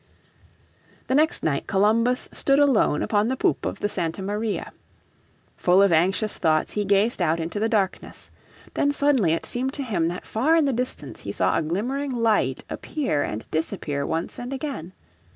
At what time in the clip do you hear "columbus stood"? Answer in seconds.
1.67-2.57